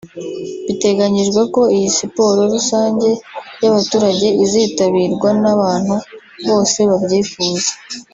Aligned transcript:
Biteganyijwe 0.65 1.41
ko 1.53 1.61
iyi 1.75 1.87
siporo 1.97 2.41
rusange 2.53 3.09
y’abaturage 3.61 4.27
izitabirwa 4.43 5.29
n’abantu 5.41 5.95
bose 6.47 6.77
babyifuza 6.89 7.71